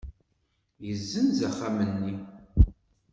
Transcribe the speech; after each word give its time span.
Yessenz 0.87 1.39
axxam-nni? 1.49 2.15